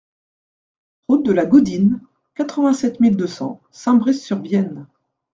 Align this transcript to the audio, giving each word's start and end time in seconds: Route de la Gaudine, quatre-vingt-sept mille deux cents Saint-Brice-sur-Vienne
Route 1.07 1.23
de 1.27 1.31
la 1.31 1.45
Gaudine, 1.45 2.01
quatre-vingt-sept 2.33 2.99
mille 3.01 3.15
deux 3.15 3.27
cents 3.27 3.61
Saint-Brice-sur-Vienne 3.69 4.87